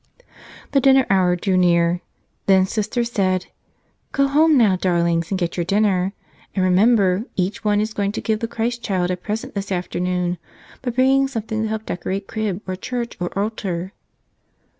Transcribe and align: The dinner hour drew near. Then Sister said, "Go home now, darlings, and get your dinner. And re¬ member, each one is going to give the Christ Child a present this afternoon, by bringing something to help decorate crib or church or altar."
The 0.71 0.81
dinner 0.81 1.05
hour 1.11 1.35
drew 1.35 1.55
near. 1.55 2.01
Then 2.47 2.65
Sister 2.65 3.03
said, 3.03 3.45
"Go 4.11 4.25
home 4.27 4.57
now, 4.57 4.75
darlings, 4.75 5.29
and 5.29 5.37
get 5.39 5.57
your 5.57 5.63
dinner. 5.63 6.13
And 6.55 6.65
re¬ 6.65 6.73
member, 6.73 7.25
each 7.35 7.63
one 7.63 7.79
is 7.79 7.93
going 7.93 8.11
to 8.13 8.19
give 8.21 8.39
the 8.39 8.47
Christ 8.47 8.81
Child 8.81 9.11
a 9.11 9.15
present 9.17 9.53
this 9.53 9.71
afternoon, 9.71 10.39
by 10.81 10.89
bringing 10.89 11.27
something 11.27 11.61
to 11.61 11.67
help 11.67 11.85
decorate 11.85 12.25
crib 12.27 12.63
or 12.67 12.75
church 12.75 13.15
or 13.19 13.29
altar." 13.37 13.93